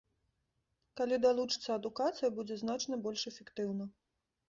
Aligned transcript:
Калі 1.01 1.19
далучыцца 1.27 1.69
адукацыя, 1.79 2.33
будзе 2.41 2.61
значна 2.65 3.03
больш 3.07 3.21
эфектыўна. 3.35 3.83